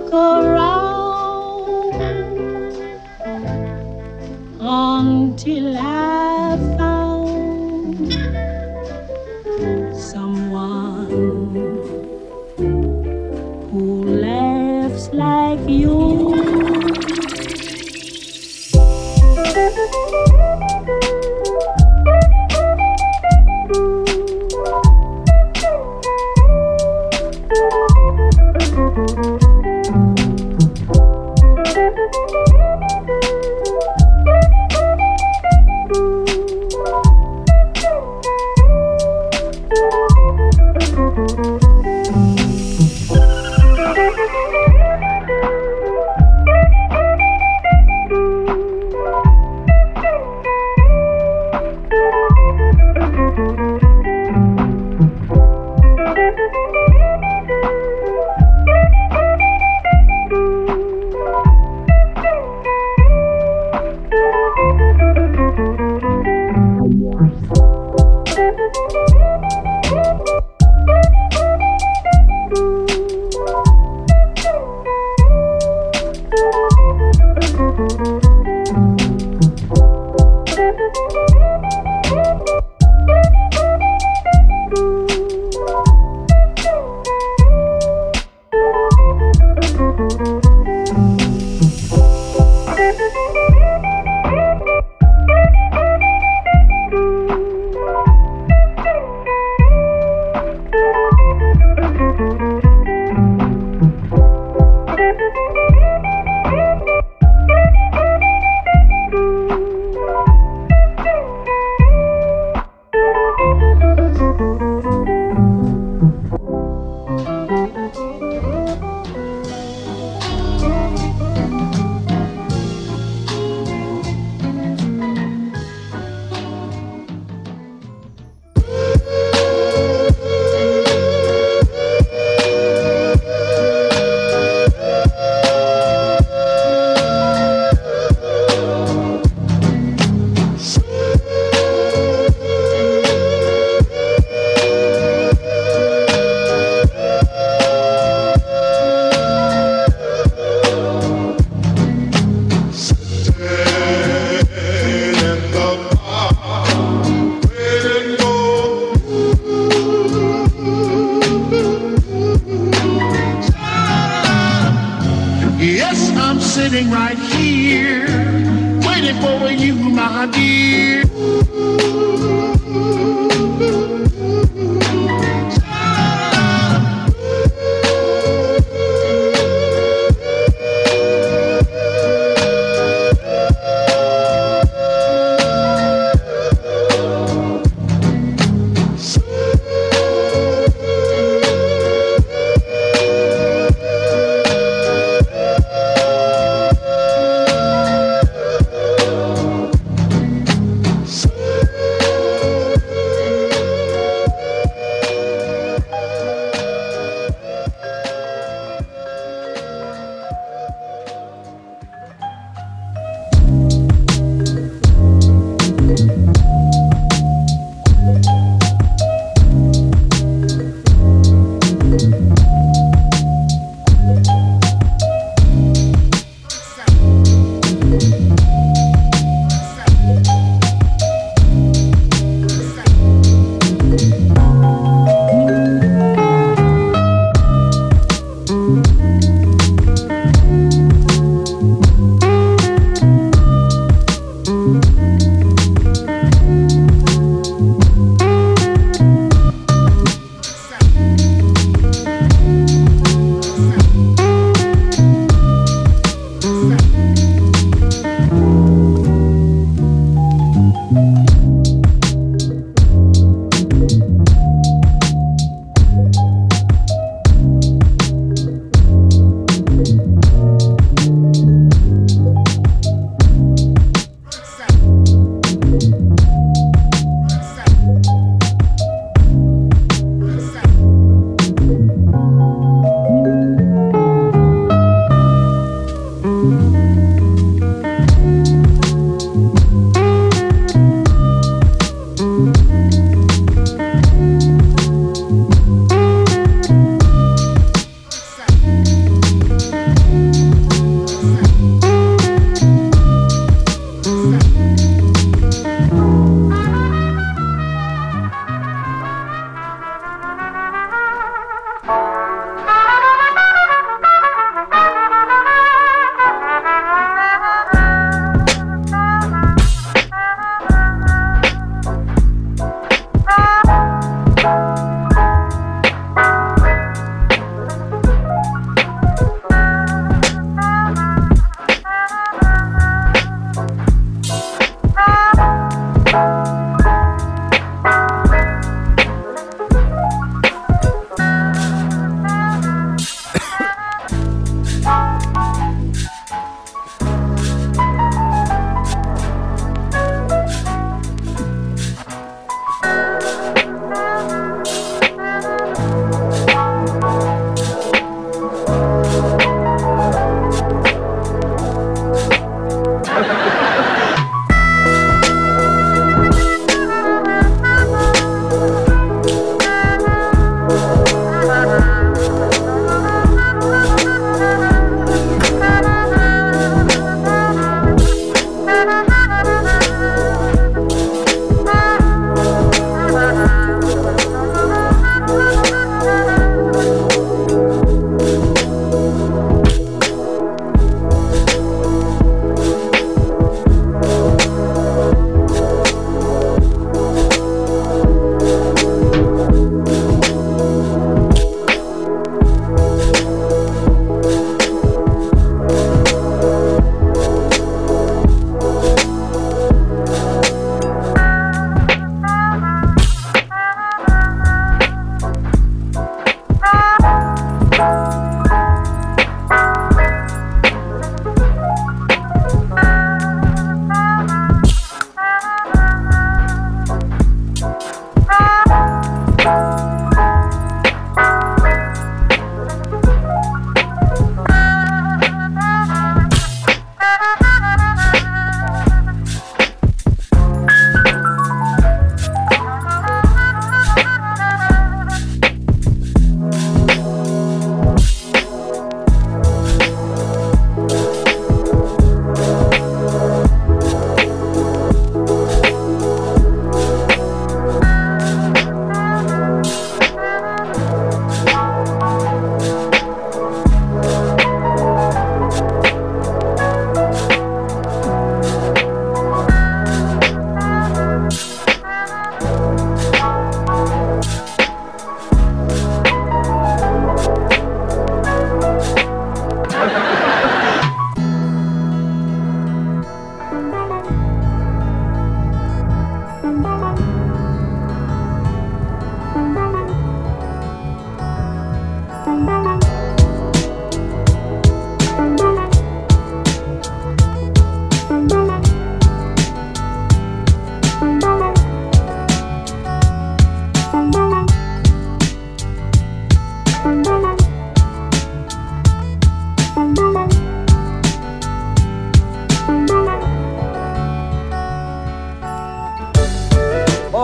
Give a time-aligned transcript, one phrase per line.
[0.00, 1.94] look around
[4.60, 6.39] until I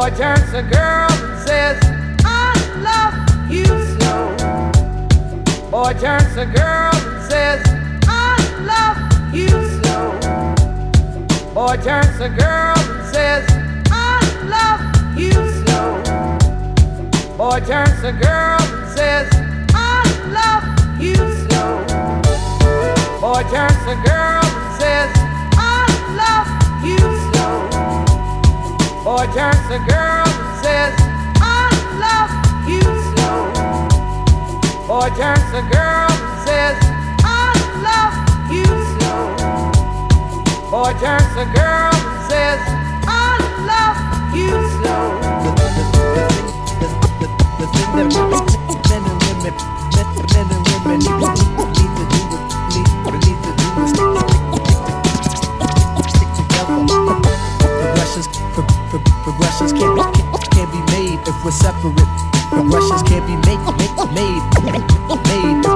[0.08, 1.78] boy turns to girl and says,
[2.24, 3.66] I love you
[3.98, 4.36] so.
[5.68, 7.60] Boy turns to girl and says,
[8.06, 8.36] I
[8.70, 9.48] love you
[9.82, 9.98] so.
[11.52, 13.44] Boy turns to girl and says,
[13.90, 14.20] I
[14.54, 15.32] love you
[15.66, 16.02] so.
[17.36, 19.28] Boy turns to girl and says,
[19.74, 20.04] I
[20.38, 20.64] love
[21.02, 21.16] you
[21.50, 21.62] so.
[23.20, 25.25] Boy turns to girl and says,
[29.06, 30.92] Boy turns to girl and says,
[31.38, 31.70] I
[32.02, 32.32] love
[32.68, 32.82] you
[33.14, 33.30] so,
[34.88, 36.74] Boy turns to girl and says,
[37.22, 37.54] I
[37.86, 38.14] love
[38.50, 38.66] you
[38.98, 39.12] so,
[40.72, 42.58] Boy turns to girl and says,
[43.06, 43.38] I
[43.70, 43.98] love
[44.34, 44.50] you
[44.82, 44.94] so.
[47.94, 48.18] Men and
[49.22, 49.54] women,
[50.34, 50.66] men and
[51.54, 51.75] women.
[61.46, 61.94] we're separate.
[62.50, 65.75] Progressions can't be made, made, made, made.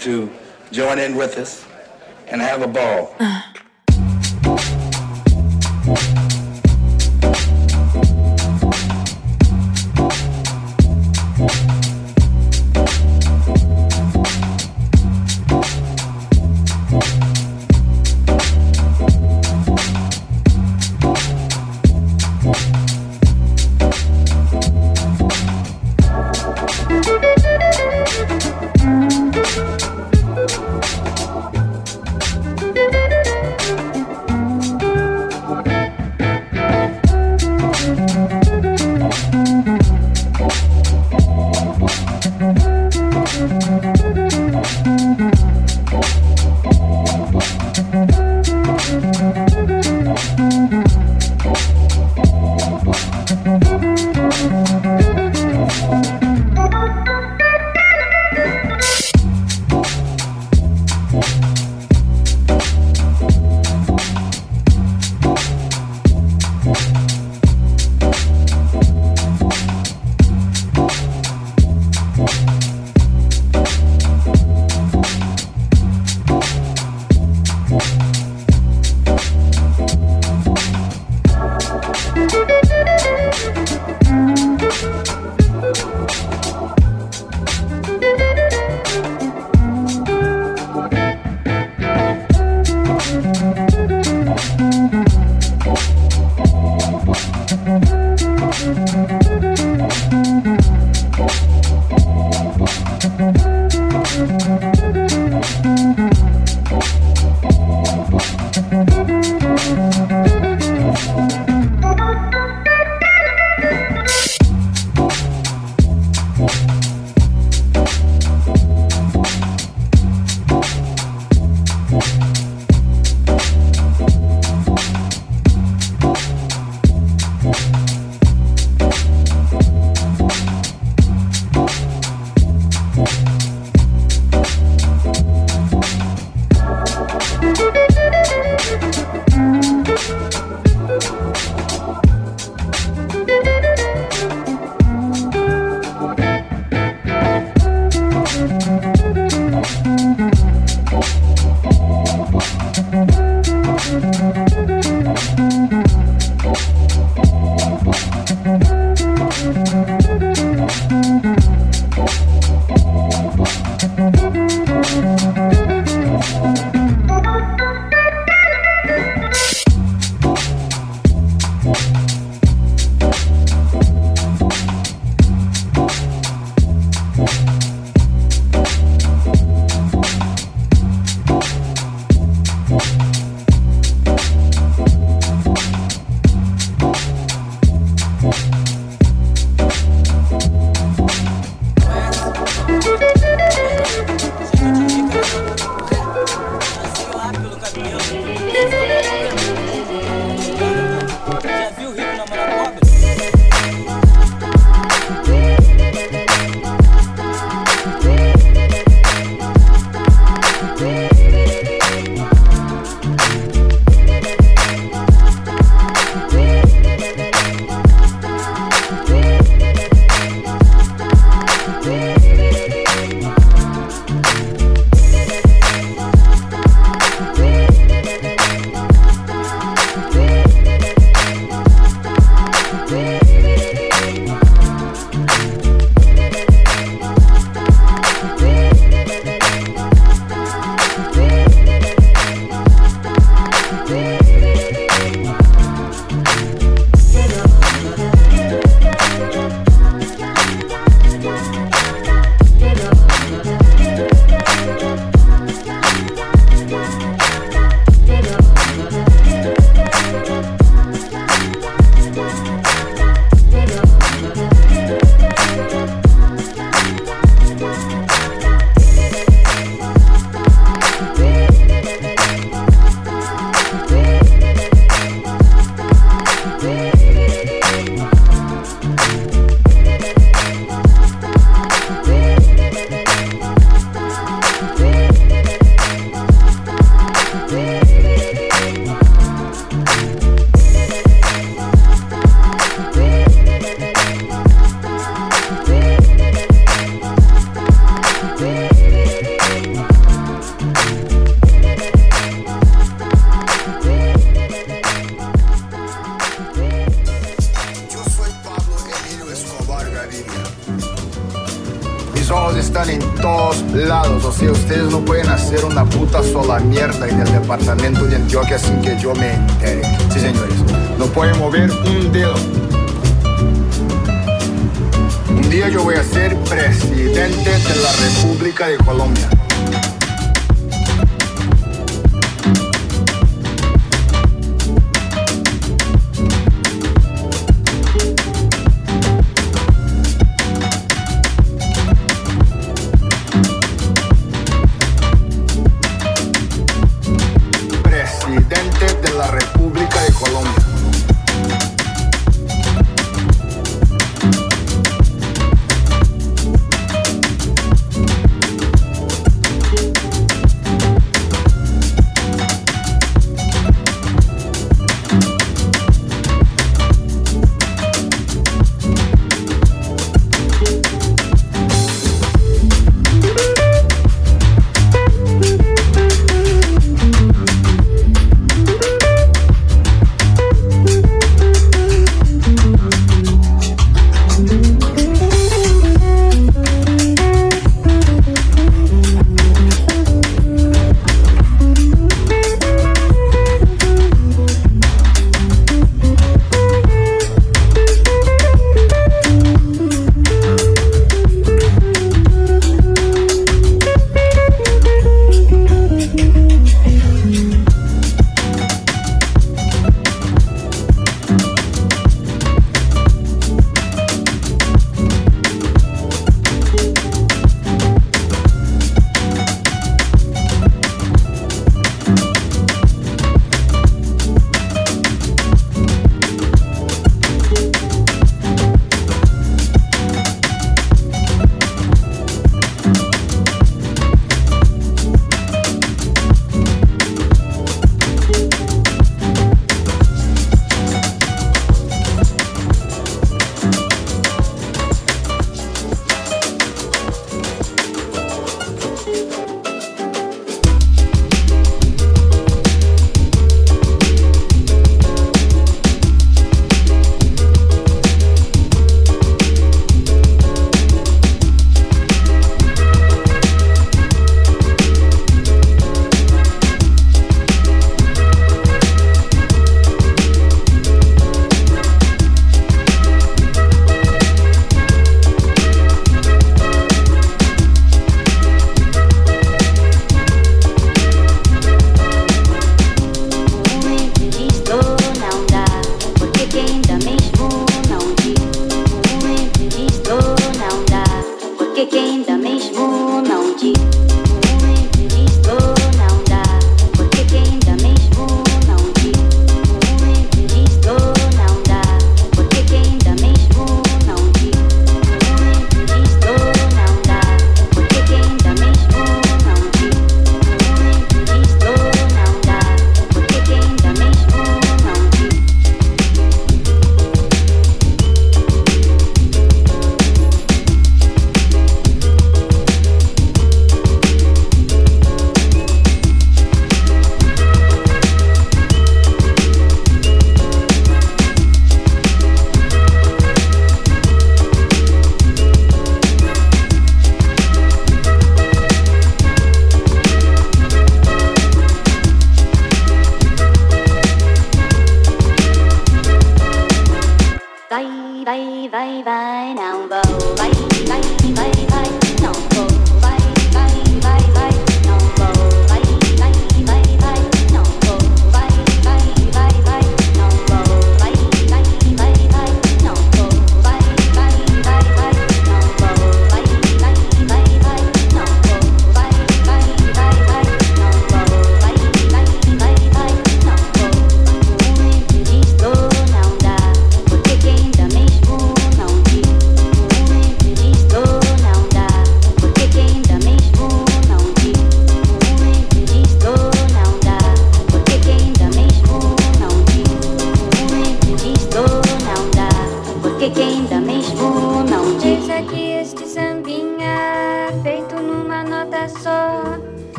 [0.00, 0.30] to
[0.70, 1.66] join in with us
[2.28, 3.14] and have a ball.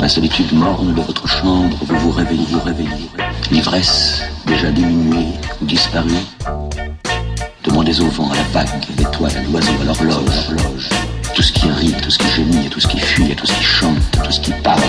[0.00, 3.10] la solitude morne de votre chambre, vous vous réveillez, vous réveillez,
[3.50, 5.26] l'ivresse déjà diminuée
[5.60, 6.10] ou disparue,
[7.64, 10.88] demandez au vent, à la vague, à l'étoile, à l'oiseau, à l'horloge, l'horloge,
[11.34, 13.46] tout ce qui rit, tout ce qui gémit, à tout ce qui fuit, à tout
[13.46, 14.80] ce qui chante, à tout ce qui parle.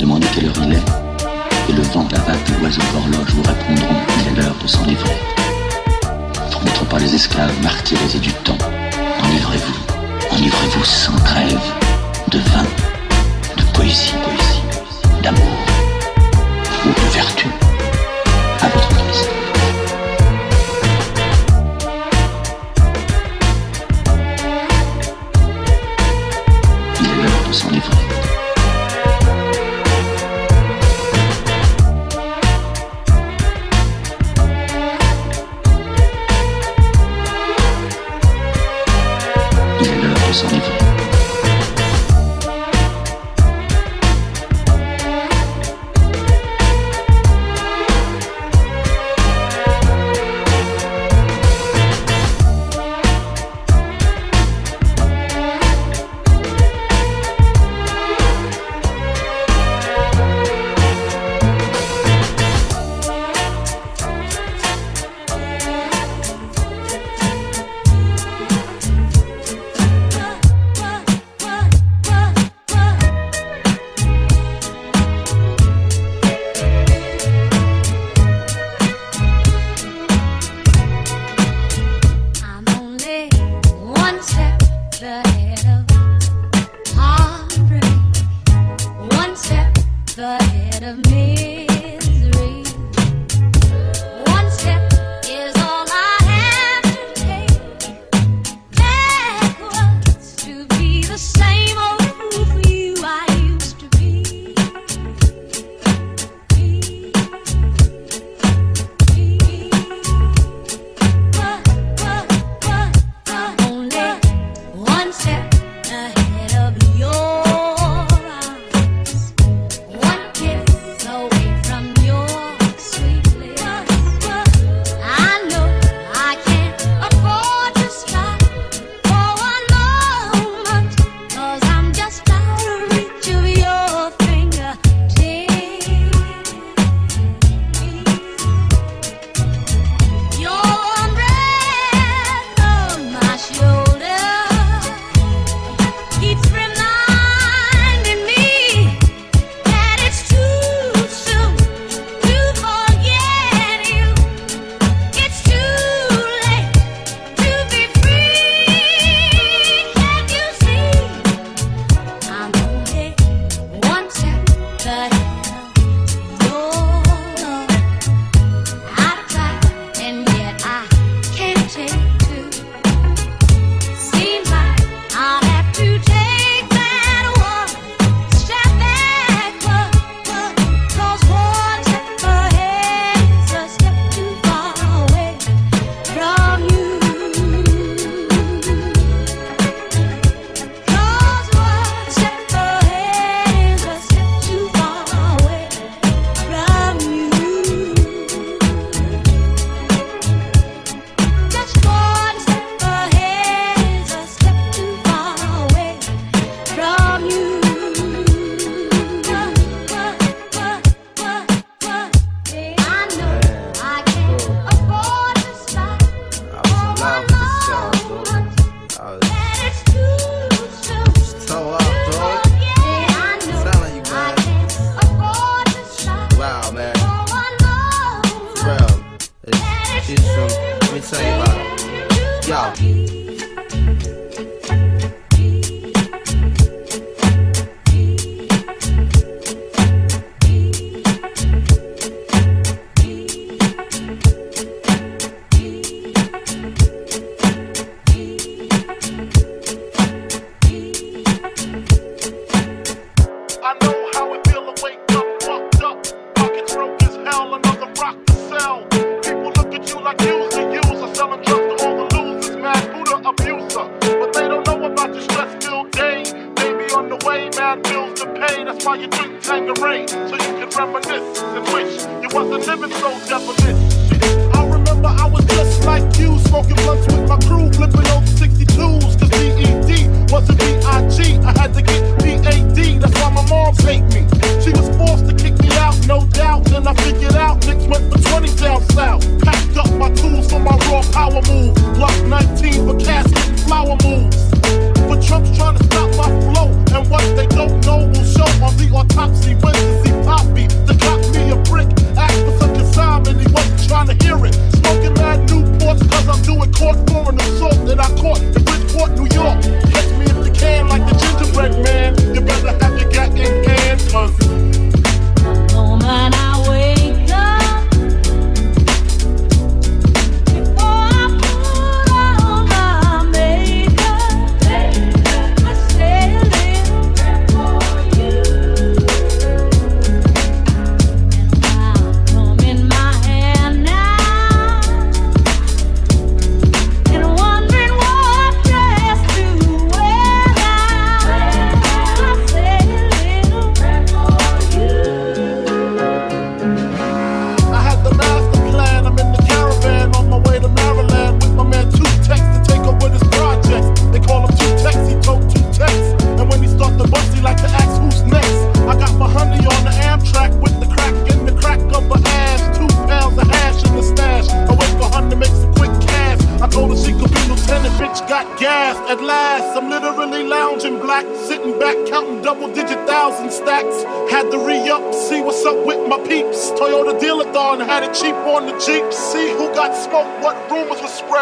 [0.00, 4.32] Demandez quelle heure il est, et le vent, la vague, l'oiseau, l'horloge vous répondront qu'il
[4.32, 5.16] est l'heure de s'enivrer.
[6.64, 8.58] N'être pas les esclaves martyrisés du temps,
[9.22, 11.60] enivrez-vous, enivrez-vous sans trêve
[12.30, 12.66] de vin,
[15.22, 15.42] d'amour
[16.84, 17.46] ou de vertu
[18.60, 19.45] à votre guise.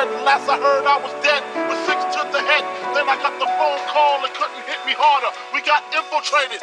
[0.04, 2.64] Last I heard, I was dead with six to the head.
[2.92, 5.32] Then I got the phone call and couldn't hit me harder.
[5.56, 6.60] We got infiltrated.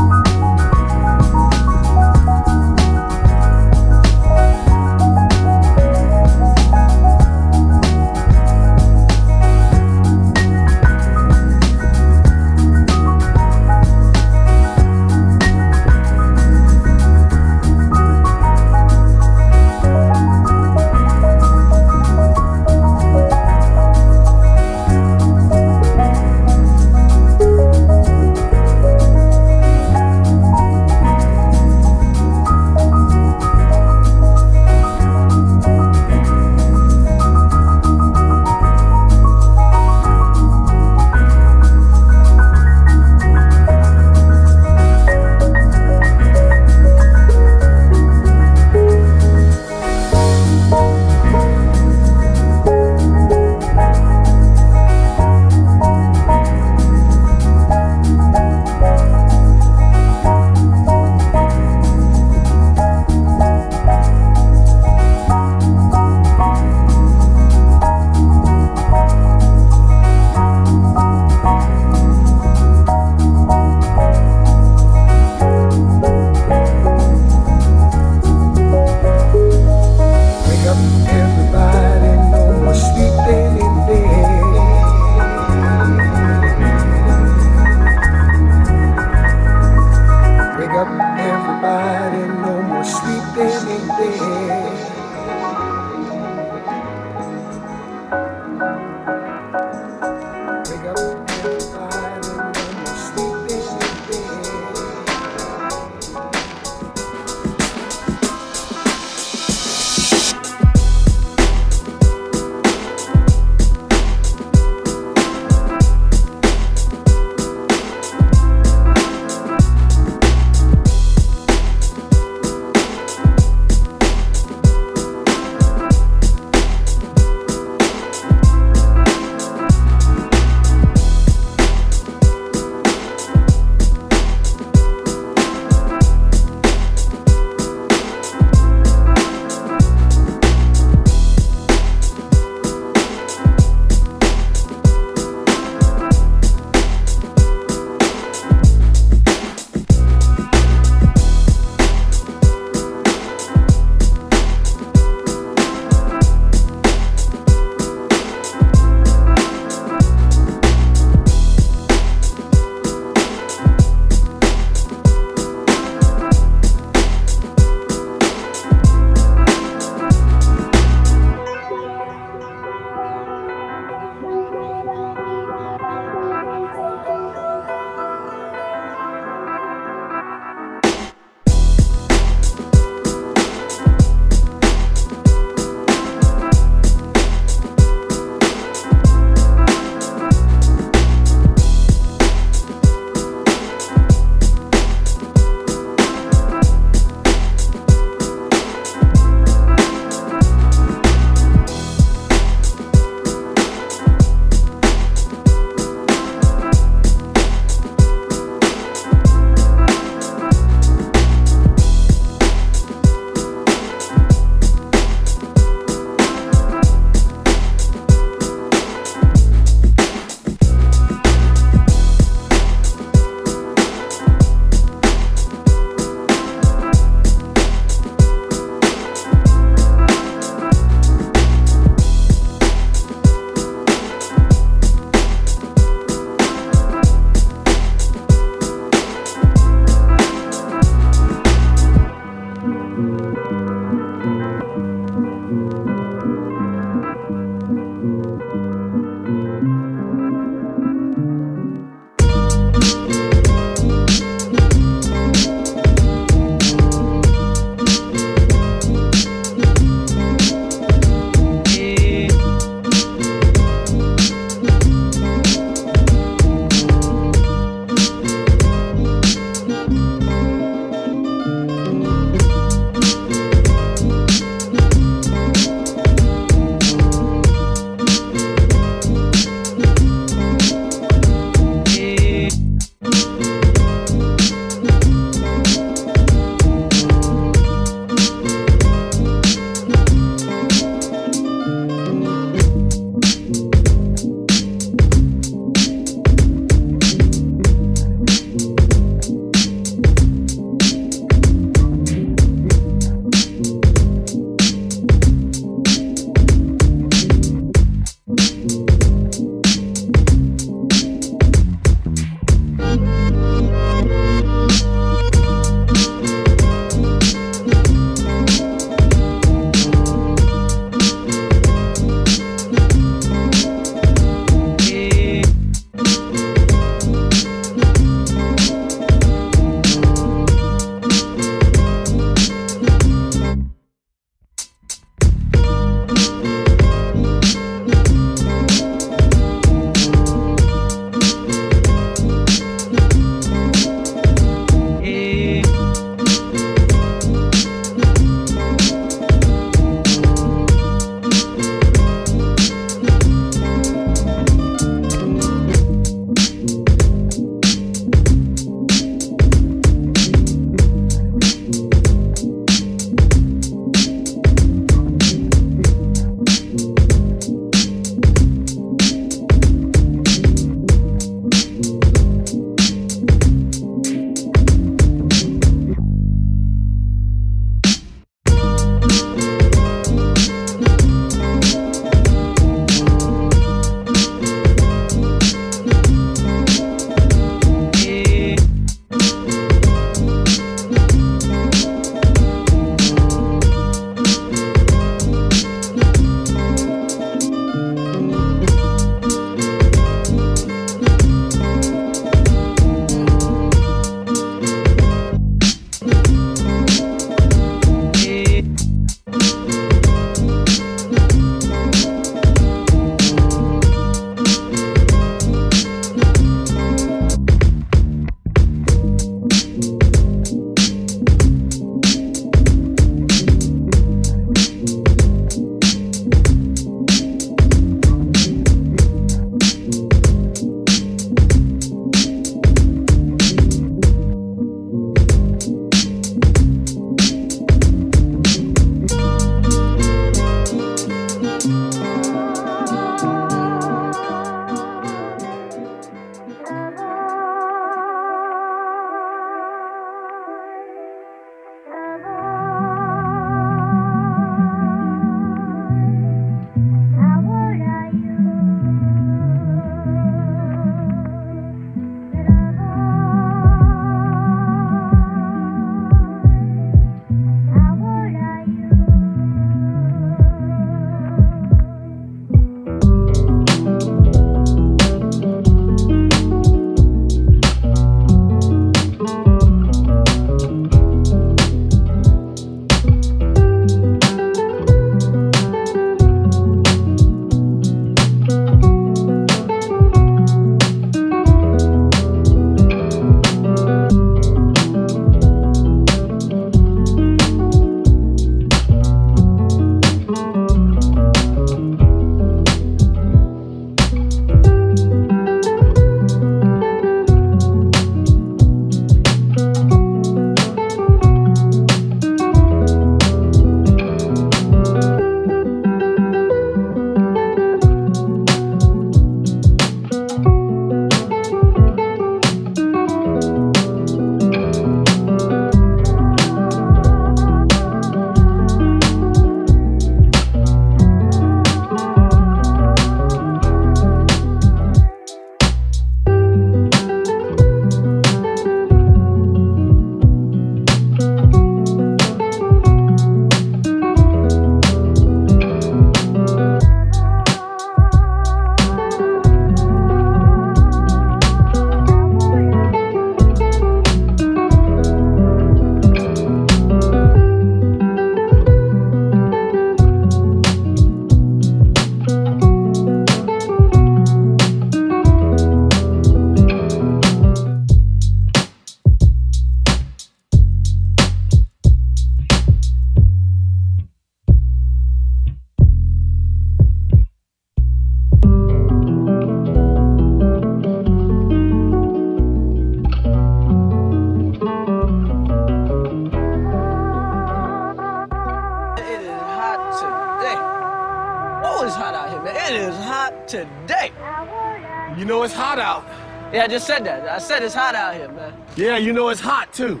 [596.54, 597.28] Yeah, I just said that.
[597.28, 598.54] I said it's hot out here, man.
[598.76, 600.00] Yeah, you know it's hot too.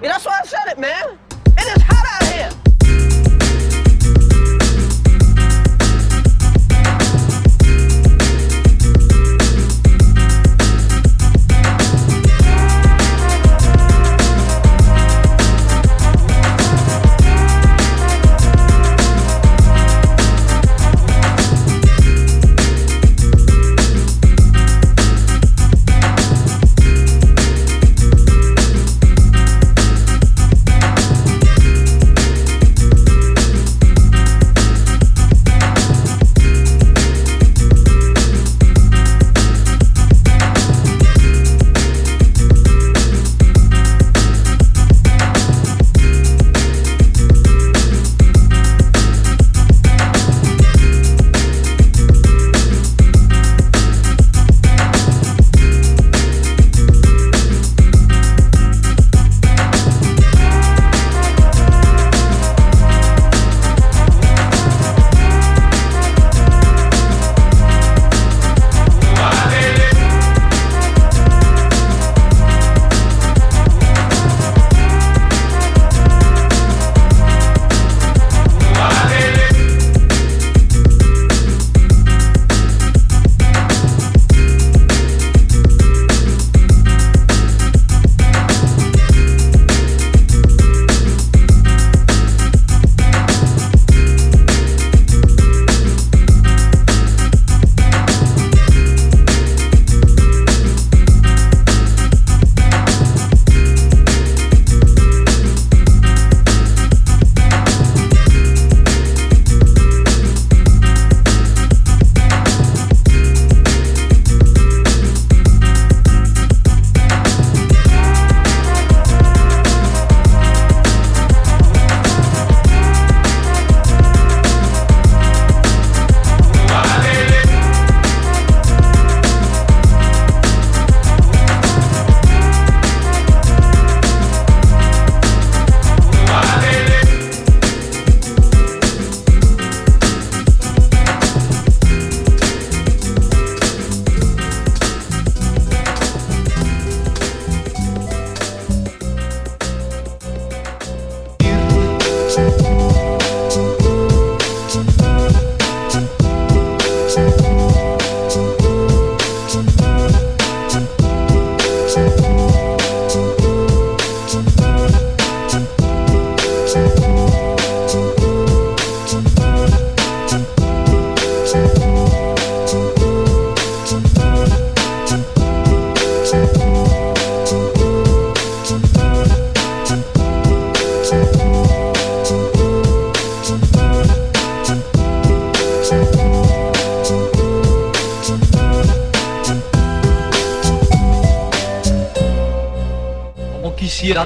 [0.00, 1.18] Yeah, that's why I said it, man.
[1.58, 2.59] It is hot out here.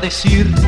[0.05, 0.64] decir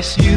[0.00, 0.27] quisiera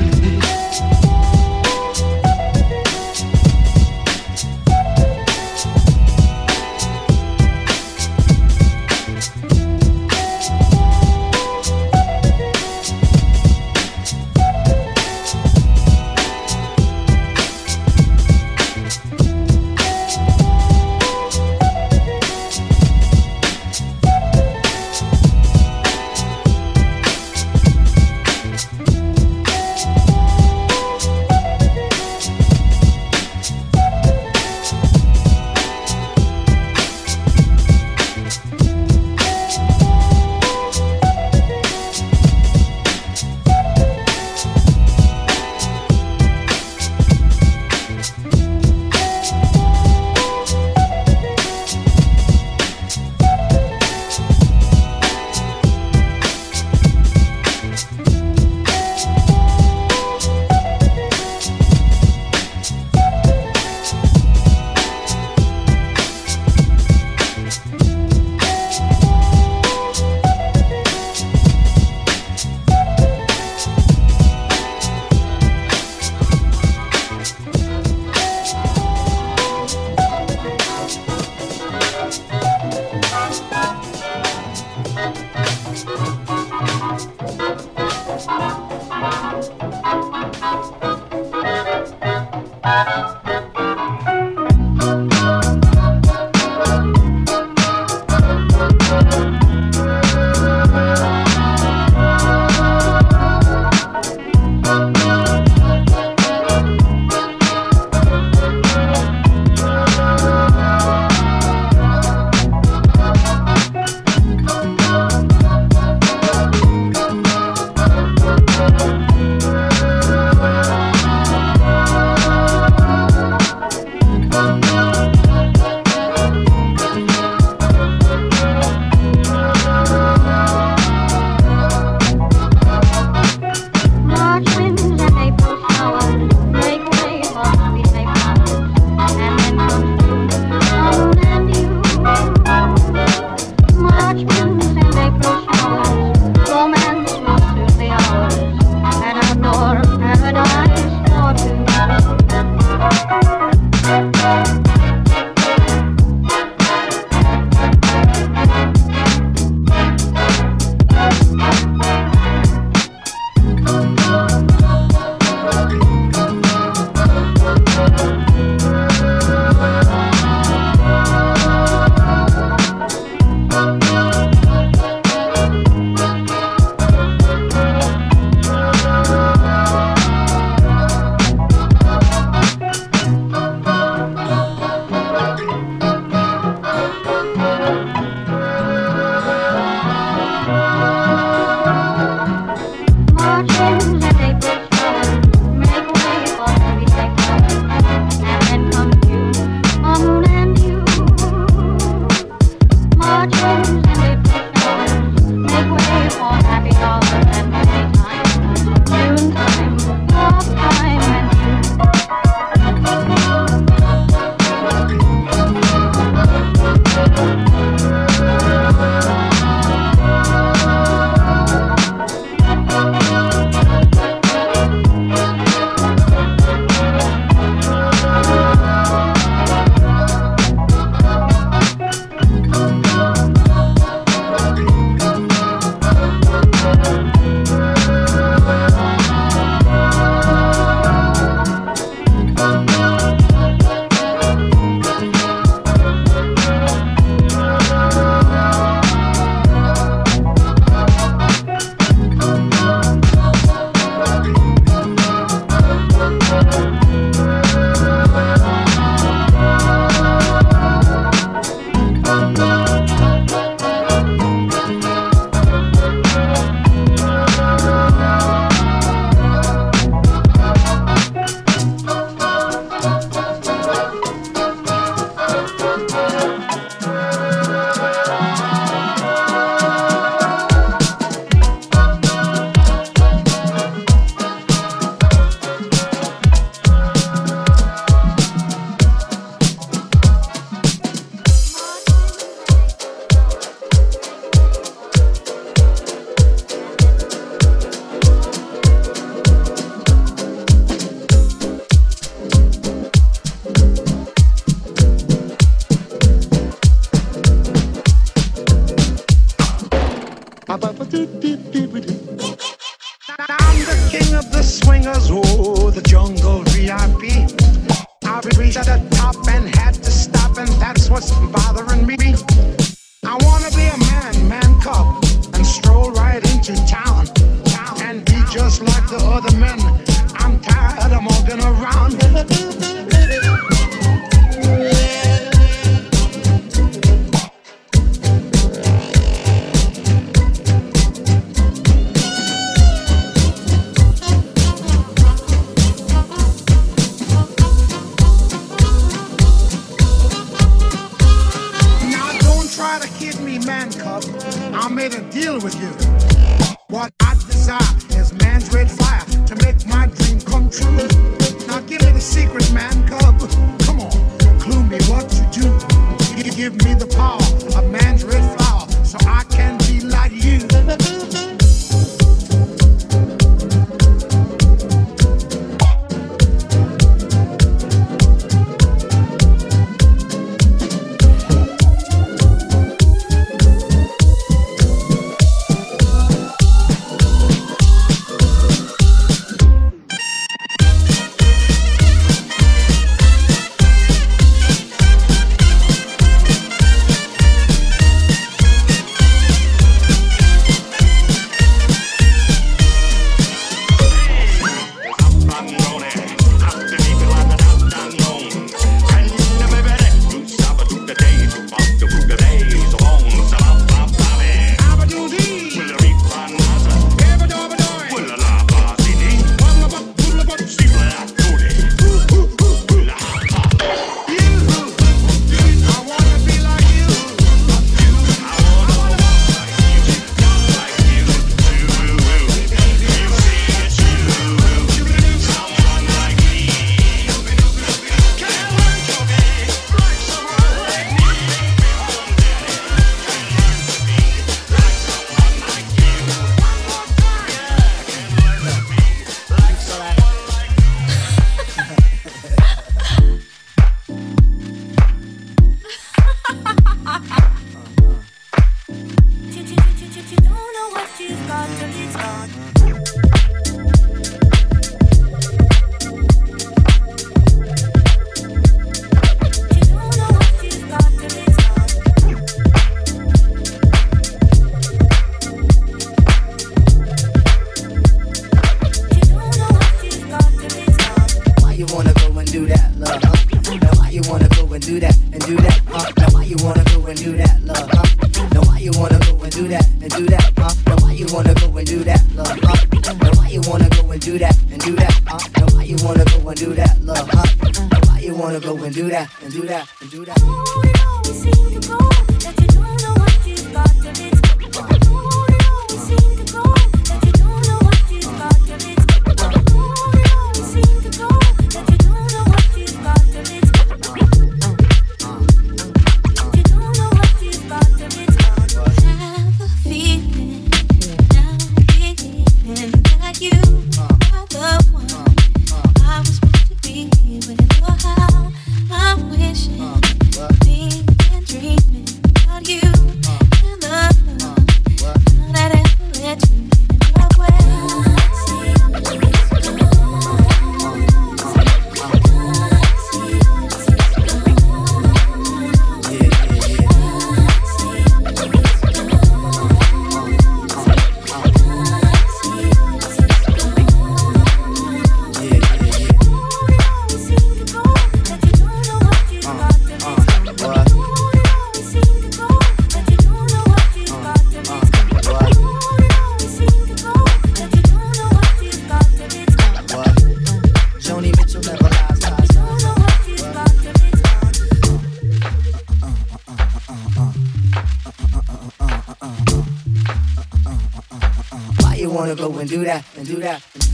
[582.42, 583.46] and do that and do that?
[583.56, 583.71] I